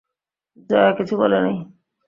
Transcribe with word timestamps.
জয়া 0.69 0.91
কিছু 0.97 1.13
বলে 1.17 1.37
নাই। 1.43 1.57